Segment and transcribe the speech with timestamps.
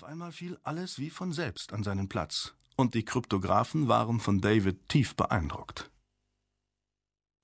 [0.00, 4.40] Auf einmal fiel alles wie von selbst an seinen Platz, und die Kryptographen waren von
[4.40, 5.90] David tief beeindruckt.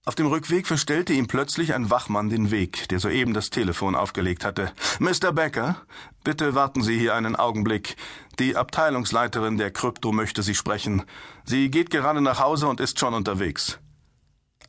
[0.07, 4.43] Auf dem Rückweg verstellte ihm plötzlich ein Wachmann den Weg, der soeben das Telefon aufgelegt
[4.43, 4.73] hatte.
[5.01, 5.33] Mr.
[5.35, 5.83] Becker,
[6.25, 7.95] bitte warten Sie hier einen Augenblick.
[8.39, 11.05] Die Abteilungsleiterin der Krypto möchte Sie sprechen.
[11.45, 13.81] Sie geht gerade nach Hause und ist schon unterwegs.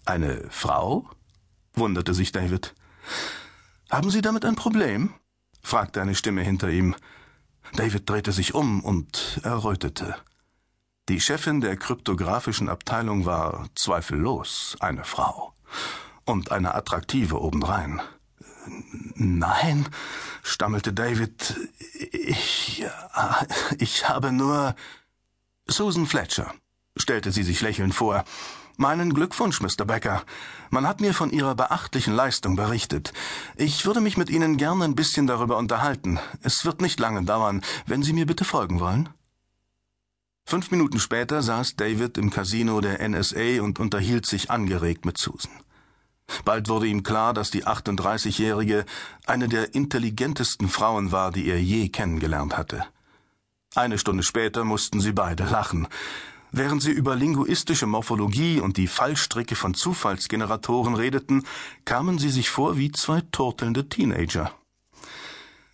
[0.04, 1.10] Eine Frau?
[1.72, 2.76] wunderte sich David.
[3.90, 5.14] Haben Sie damit ein Problem?
[5.62, 6.94] fragte eine Stimme hinter ihm.
[7.74, 10.16] David drehte sich um und errötete.
[11.10, 15.54] Die Chefin der kryptographischen Abteilung war zweifellos eine Frau.
[16.26, 18.02] Und eine attraktive obendrein.
[19.16, 19.88] Nein,
[20.44, 21.56] stammelte David,
[22.12, 22.86] ich,
[23.80, 24.76] ich habe nur.
[25.70, 26.54] Susan Fletcher,
[26.98, 28.26] stellte sie sich lächelnd vor.
[28.80, 29.86] Meinen Glückwunsch, Mr.
[29.86, 30.24] Becker.
[30.70, 33.12] Man hat mir von Ihrer beachtlichen Leistung berichtet.
[33.56, 36.20] Ich würde mich mit Ihnen gern ein bisschen darüber unterhalten.
[36.44, 39.10] Es wird nicht lange dauern, wenn Sie mir bitte folgen wollen.
[40.46, 45.52] Fünf Minuten später saß David im Casino der NSA und unterhielt sich angeregt mit Susan.
[46.46, 48.86] Bald wurde ihm klar, dass die 38-Jährige
[49.26, 52.86] eine der intelligentesten Frauen war, die er je kennengelernt hatte.
[53.74, 55.88] Eine Stunde später mussten sie beide lachen.
[56.52, 61.44] Während sie über linguistische Morphologie und die Fallstricke von Zufallsgeneratoren redeten,
[61.84, 64.52] kamen sie sich vor wie zwei turtelnde Teenager.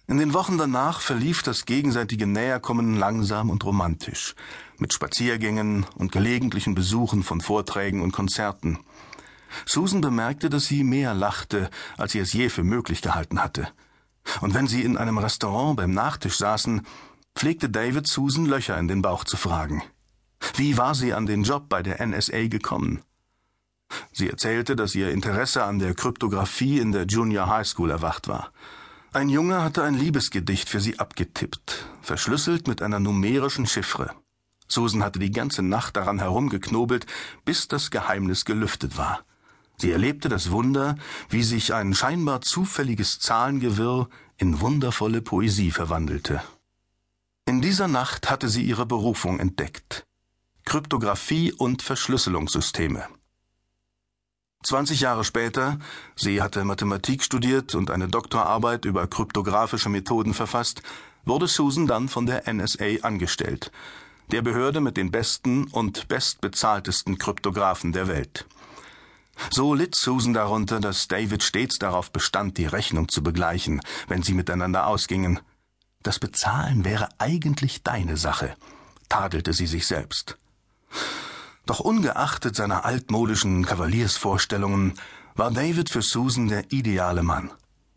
[0.08, 4.36] In den Wochen danach verlief das gegenseitige Näherkommen langsam und romantisch,
[4.78, 8.80] mit Spaziergängen und gelegentlichen Besuchen von Vorträgen und Konzerten.
[9.66, 13.70] Susan bemerkte, dass sie mehr lachte, als sie es je für möglich gehalten hatte.
[14.42, 16.86] Und wenn sie in einem Restaurant beim Nachtisch saßen,
[17.36, 19.84] pflegte David Susan Löcher in den Bauch zu fragen.
[20.56, 23.02] Wie war sie an den Job bei der NSA gekommen?
[24.12, 28.52] Sie erzählte, dass ihr Interesse an der Kryptographie in der Junior High School erwacht war.
[29.12, 34.12] Ein Junge hatte ein Liebesgedicht für sie abgetippt, verschlüsselt mit einer numerischen Chiffre.
[34.68, 37.06] Susan hatte die ganze Nacht daran herumgeknobelt,
[37.46, 39.24] bis das Geheimnis gelüftet war.
[39.78, 40.96] Sie erlebte das Wunder,
[41.30, 46.42] wie sich ein scheinbar zufälliges Zahlengewirr in wundervolle Poesie verwandelte.
[47.46, 50.03] In dieser Nacht hatte sie ihre Berufung entdeckt.
[50.74, 53.06] Kryptographie und Verschlüsselungssysteme.
[54.64, 55.78] 20 Jahre später,
[56.16, 60.82] sie hatte Mathematik studiert und eine Doktorarbeit über kryptographische Methoden verfasst,
[61.26, 63.72] wurde Susan dann von der NSA angestellt,
[64.32, 68.48] der Behörde mit den besten und bestbezahltesten Kryptographen der Welt.
[69.52, 74.34] So litt Susan darunter, dass David stets darauf bestand, die Rechnung zu begleichen, wenn sie
[74.34, 75.40] miteinander ausgingen.
[76.02, 78.56] Das Bezahlen wäre eigentlich deine Sache,
[79.08, 80.40] tadelte sie sich selbst.
[81.66, 84.94] Doch ungeachtet seiner altmodischen Kavaliersvorstellungen
[85.36, 87.52] war David für Susan der ideale Mann.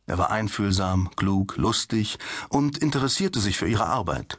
[0.07, 2.19] Er war einfühlsam, klug, lustig
[2.49, 4.39] und interessierte sich für ihre Arbeit.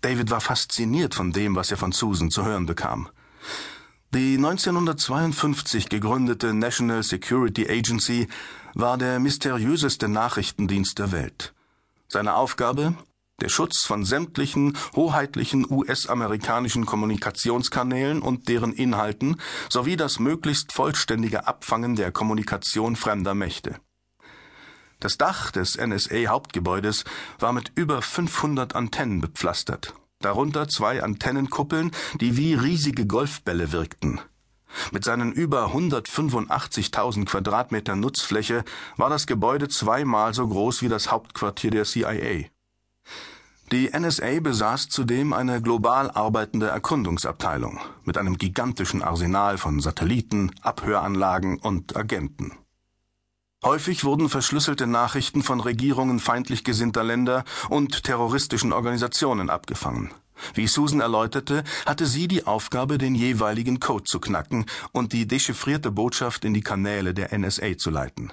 [0.00, 3.08] David war fasziniert von dem, was er von Susan zu hören bekam.
[4.12, 8.28] Die 1952 gegründete National Security Agency
[8.74, 11.54] war der mysteriöseste Nachrichtendienst der Welt.
[12.08, 12.94] Seine Aufgabe
[13.40, 21.96] der Schutz von sämtlichen hoheitlichen US-amerikanischen Kommunikationskanälen und deren Inhalten sowie das möglichst vollständige Abfangen
[21.96, 23.78] der Kommunikation fremder Mächte.
[25.00, 27.04] Das Dach des NSA-Hauptgebäudes
[27.38, 34.20] war mit über 500 Antennen bepflastert, darunter zwei Antennenkuppeln, die wie riesige Golfbälle wirkten.
[34.92, 38.64] Mit seinen über 185.000 Quadratmeter Nutzfläche
[38.96, 42.46] war das Gebäude zweimal so groß wie das Hauptquartier der CIA.
[43.72, 51.58] Die NSA besaß zudem eine global arbeitende Erkundungsabteilung mit einem gigantischen Arsenal von Satelliten, Abhöranlagen
[51.58, 52.52] und Agenten.
[53.64, 60.12] Häufig wurden verschlüsselte Nachrichten von Regierungen feindlich gesinnter Länder und terroristischen Organisationen abgefangen.
[60.54, 65.90] Wie Susan erläuterte, hatte sie die Aufgabe, den jeweiligen Code zu knacken und die dechiffrierte
[65.90, 68.32] Botschaft in die Kanäle der NSA zu leiten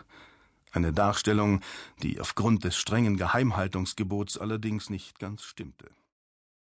[0.73, 1.61] eine Darstellung,
[2.01, 5.89] die aufgrund des strengen Geheimhaltungsgebots allerdings nicht ganz stimmte